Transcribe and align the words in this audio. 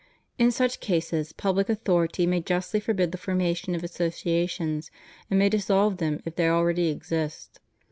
In 0.39 0.49
such 0.49 0.79
cases 0.79 1.31
public 1.31 1.69
authority 1.69 2.25
may 2.25 2.41
justly 2.41 2.79
forbid 2.79 3.11
the 3.11 3.19
formation 3.19 3.75
of 3.75 3.83
associa 3.83 4.49
tions, 4.49 4.89
and 5.29 5.37
may 5.37 5.47
dissolve 5.47 5.97
them 5.97 6.21
if 6.25 6.33
they 6.35 6.49
already 6.49 6.89
exist. 6.89 7.59